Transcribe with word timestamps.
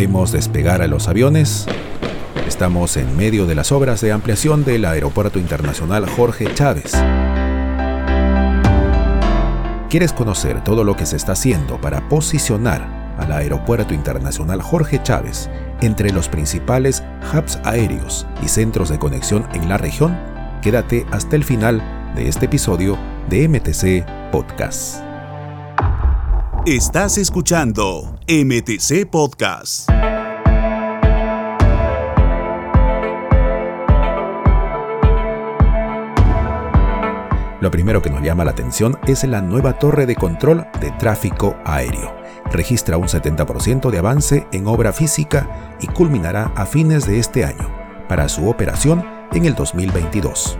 Vemos 0.00 0.30
despegar 0.30 0.80
a 0.80 0.86
los 0.86 1.08
aviones. 1.08 1.66
Estamos 2.46 2.96
en 2.96 3.16
medio 3.16 3.46
de 3.46 3.56
las 3.56 3.72
obras 3.72 4.00
de 4.00 4.12
ampliación 4.12 4.64
del 4.64 4.84
Aeropuerto 4.84 5.40
Internacional 5.40 6.08
Jorge 6.08 6.54
Chávez. 6.54 6.92
¿Quieres 9.90 10.12
conocer 10.12 10.62
todo 10.62 10.84
lo 10.84 10.94
que 10.94 11.04
se 11.04 11.16
está 11.16 11.32
haciendo 11.32 11.80
para 11.80 12.08
posicionar 12.08 13.16
al 13.18 13.32
Aeropuerto 13.32 13.92
Internacional 13.92 14.62
Jorge 14.62 15.02
Chávez 15.02 15.50
entre 15.80 16.12
los 16.12 16.28
principales 16.28 17.02
hubs 17.34 17.58
aéreos 17.64 18.24
y 18.40 18.46
centros 18.46 18.90
de 18.90 19.00
conexión 19.00 19.48
en 19.52 19.68
la 19.68 19.78
región? 19.78 20.16
Quédate 20.62 21.06
hasta 21.10 21.34
el 21.34 21.42
final 21.42 21.82
de 22.14 22.28
este 22.28 22.46
episodio 22.46 22.96
de 23.28 23.48
MTC 23.48 24.30
Podcast. 24.30 25.07
Estás 26.68 27.16
escuchando 27.16 28.14
MTC 28.28 29.08
Podcast. 29.10 29.88
Lo 37.62 37.70
primero 37.70 38.02
que 38.02 38.10
nos 38.10 38.20
llama 38.20 38.44
la 38.44 38.50
atención 38.50 38.98
es 39.06 39.24
la 39.24 39.40
nueva 39.40 39.78
torre 39.78 40.04
de 40.04 40.14
control 40.14 40.66
de 40.78 40.90
tráfico 40.98 41.56
aéreo. 41.64 42.14
Registra 42.52 42.98
un 42.98 43.06
70% 43.08 43.90
de 43.90 43.98
avance 43.98 44.46
en 44.52 44.66
obra 44.66 44.92
física 44.92 45.78
y 45.80 45.86
culminará 45.86 46.52
a 46.54 46.66
fines 46.66 47.06
de 47.06 47.18
este 47.18 47.46
año, 47.46 47.66
para 48.10 48.28
su 48.28 48.46
operación 48.46 49.02
en 49.32 49.46
el 49.46 49.54
2022. 49.54 50.58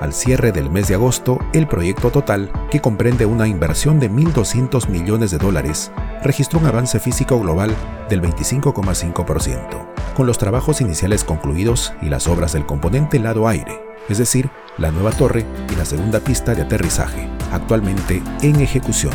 Al 0.00 0.12
cierre 0.12 0.52
del 0.52 0.70
mes 0.70 0.88
de 0.88 0.94
agosto, 0.94 1.38
el 1.52 1.68
proyecto 1.68 2.10
total, 2.10 2.50
que 2.70 2.80
comprende 2.80 3.26
una 3.26 3.46
inversión 3.46 4.00
de 4.00 4.10
1.200 4.10 4.88
millones 4.88 5.30
de 5.30 5.38
dólares, 5.38 5.92
registró 6.22 6.58
un 6.58 6.66
avance 6.66 6.98
físico 6.98 7.38
global 7.38 7.74
del 8.08 8.20
25,5%, 8.20 9.86
con 10.16 10.26
los 10.26 10.38
trabajos 10.38 10.80
iniciales 10.80 11.22
concluidos 11.24 11.92
y 12.02 12.08
las 12.08 12.26
obras 12.26 12.52
del 12.52 12.66
componente 12.66 13.18
lado 13.18 13.46
aire, 13.46 13.80
es 14.08 14.18
decir, 14.18 14.50
la 14.78 14.90
nueva 14.90 15.12
torre 15.12 15.46
y 15.72 15.76
la 15.76 15.84
segunda 15.84 16.20
pista 16.20 16.54
de 16.54 16.62
aterrizaje, 16.62 17.28
actualmente 17.52 18.22
en 18.42 18.60
ejecución. 18.60 19.12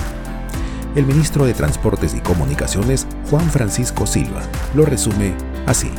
El 0.96 1.06
ministro 1.06 1.46
de 1.46 1.54
Transportes 1.54 2.16
y 2.16 2.20
Comunicaciones, 2.22 3.06
Juan 3.30 3.50
Francisco 3.52 4.08
Silva, 4.08 4.42
lo 4.74 4.86
resume 4.86 5.36
así. 5.66 5.92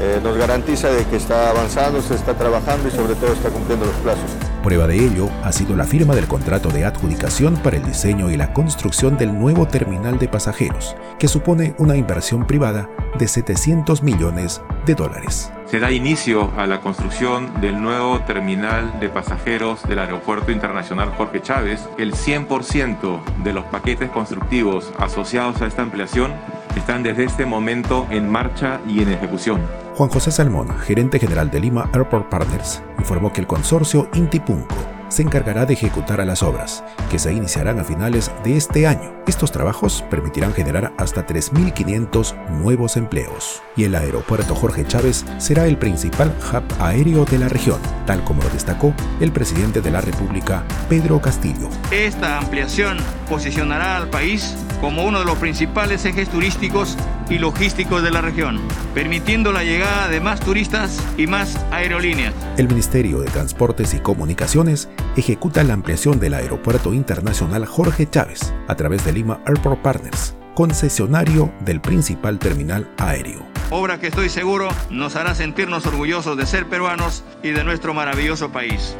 Eh, 0.00 0.20
nos 0.22 0.36
garantiza 0.36 0.90
de 0.90 1.04
que 1.06 1.16
está 1.16 1.50
avanzando, 1.50 2.00
se 2.00 2.14
está 2.14 2.34
trabajando 2.34 2.86
y 2.86 2.92
sobre 2.92 3.16
todo 3.16 3.32
está 3.32 3.50
cumpliendo 3.50 3.84
los 3.84 3.96
plazos. 3.96 4.30
Prueba 4.62 4.86
de 4.86 4.96
ello 4.96 5.28
ha 5.42 5.50
sido 5.50 5.74
la 5.74 5.84
firma 5.84 6.14
del 6.14 6.28
contrato 6.28 6.68
de 6.68 6.84
adjudicación 6.84 7.56
para 7.56 7.78
el 7.78 7.84
diseño 7.84 8.30
y 8.30 8.36
la 8.36 8.52
construcción 8.52 9.16
del 9.16 9.36
nuevo 9.36 9.66
terminal 9.66 10.18
de 10.20 10.28
pasajeros, 10.28 10.94
que 11.18 11.26
supone 11.26 11.74
una 11.78 11.96
inversión 11.96 12.46
privada 12.46 12.88
de 13.18 13.26
700 13.26 14.04
millones 14.04 14.62
de 14.86 14.94
dólares. 14.94 15.50
Se 15.66 15.80
da 15.80 15.90
inicio 15.90 16.52
a 16.56 16.66
la 16.66 16.80
construcción 16.80 17.60
del 17.60 17.82
nuevo 17.82 18.20
terminal 18.20 19.00
de 19.00 19.08
pasajeros 19.08 19.82
del 19.82 19.98
Aeropuerto 19.98 20.52
Internacional 20.52 21.10
Jorge 21.16 21.42
Chávez. 21.42 21.88
El 21.98 22.14
100% 22.14 23.20
de 23.42 23.52
los 23.52 23.64
paquetes 23.64 24.10
constructivos 24.10 24.92
asociados 24.98 25.60
a 25.60 25.66
esta 25.66 25.82
ampliación 25.82 26.32
están 26.76 27.02
desde 27.02 27.24
este 27.24 27.46
momento 27.46 28.06
en 28.10 28.28
marcha 28.28 28.80
y 28.86 29.02
en 29.02 29.10
ejecución. 29.10 29.60
Juan 29.94 30.10
José 30.10 30.30
Salmón, 30.30 30.68
gerente 30.78 31.18
general 31.18 31.50
de 31.50 31.60
Lima 31.60 31.90
Airport 31.92 32.28
Partners, 32.28 32.82
informó 32.98 33.32
que 33.32 33.40
el 33.40 33.46
consorcio 33.46 34.08
Intipunco 34.14 34.76
se 35.08 35.22
encargará 35.22 35.66
de 35.66 35.74
ejecutar 35.74 36.20
a 36.20 36.24
las 36.24 36.42
obras, 36.42 36.84
que 37.10 37.18
se 37.18 37.32
iniciarán 37.32 37.78
a 37.78 37.84
finales 37.84 38.30
de 38.44 38.56
este 38.56 38.86
año. 38.86 39.12
Estos 39.26 39.52
trabajos 39.52 40.04
permitirán 40.10 40.52
generar 40.52 40.92
hasta 40.98 41.26
3.500 41.26 42.48
nuevos 42.50 42.96
empleos. 42.96 43.62
Y 43.76 43.84
el 43.84 43.94
aeropuerto 43.94 44.54
Jorge 44.54 44.86
Chávez 44.86 45.24
será 45.38 45.66
el 45.66 45.78
principal 45.78 46.34
hub 46.52 46.62
aéreo 46.80 47.24
de 47.24 47.38
la 47.38 47.48
región, 47.48 47.80
tal 48.06 48.22
como 48.24 48.42
lo 48.42 48.50
destacó 48.50 48.94
el 49.20 49.32
presidente 49.32 49.80
de 49.80 49.90
la 49.90 50.00
República, 50.00 50.64
Pedro 50.88 51.20
Castillo. 51.20 51.68
Esta 51.90 52.38
ampliación 52.38 52.98
posicionará 53.28 53.96
al 53.96 54.08
país 54.08 54.54
como 54.80 55.04
uno 55.04 55.20
de 55.20 55.24
los 55.24 55.38
principales 55.38 56.04
ejes 56.04 56.28
turísticos 56.28 56.96
y 57.28 57.38
logísticos 57.38 58.02
de 58.02 58.10
la 58.10 58.20
región, 58.20 58.60
permitiendo 58.94 59.52
la 59.52 59.64
llegada 59.64 60.08
de 60.08 60.20
más 60.20 60.40
turistas 60.40 61.02
y 61.16 61.26
más 61.26 61.56
aerolíneas. 61.70 62.34
El 62.56 62.68
Ministerio 62.68 63.20
de 63.20 63.30
Transportes 63.30 63.94
y 63.94 64.00
Comunicaciones 64.00 64.88
ejecuta 65.16 65.64
la 65.64 65.74
ampliación 65.74 66.20
del 66.20 66.34
Aeropuerto 66.34 66.94
Internacional 66.94 67.66
Jorge 67.66 68.08
Chávez 68.08 68.52
a 68.68 68.74
través 68.74 69.04
de 69.04 69.12
Lima 69.12 69.40
Airport 69.46 69.82
Partners, 69.82 70.34
concesionario 70.54 71.52
del 71.64 71.80
principal 71.80 72.38
terminal 72.38 72.88
aéreo. 72.98 73.46
Obra 73.70 74.00
que 74.00 74.06
estoy 74.06 74.30
seguro 74.30 74.68
nos 74.90 75.14
hará 75.16 75.34
sentirnos 75.34 75.84
orgullosos 75.86 76.36
de 76.36 76.46
ser 76.46 76.66
peruanos 76.66 77.22
y 77.42 77.50
de 77.50 77.64
nuestro 77.64 77.92
maravilloso 77.92 78.50
país. 78.50 78.96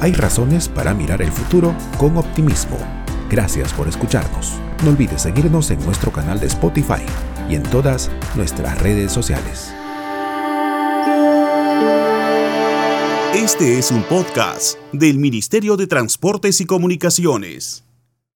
Hay 0.00 0.14
razones 0.14 0.66
para 0.66 0.94
mirar 0.94 1.20
el 1.20 1.30
futuro 1.30 1.74
con 1.98 2.16
optimismo. 2.16 2.78
Gracias 3.28 3.74
por 3.74 3.86
escucharnos. 3.86 4.54
No 4.82 4.90
olvides 4.90 5.20
seguirnos 5.20 5.70
en 5.70 5.84
nuestro 5.84 6.10
canal 6.10 6.40
de 6.40 6.46
Spotify 6.46 7.02
y 7.50 7.54
en 7.54 7.62
todas 7.64 8.10
nuestras 8.34 8.80
redes 8.80 9.12
sociales. 9.12 9.74
Este 13.34 13.78
es 13.78 13.90
un 13.90 14.02
podcast 14.04 14.78
del 14.92 15.18
Ministerio 15.18 15.76
de 15.76 15.86
Transportes 15.86 16.62
y 16.62 16.64
Comunicaciones. 16.64 17.89